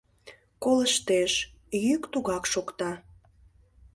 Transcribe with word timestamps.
Колыштеш, 0.63 1.31
йӱк 1.85 2.03
тугак 2.11 2.43
шокта. 2.51 2.91